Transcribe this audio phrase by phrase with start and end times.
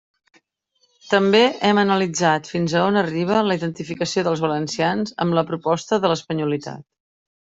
[1.09, 6.11] També hem analitzat fins a on arriba la identificació dels valencians amb la proposta de
[6.13, 6.85] l'espanyolitat.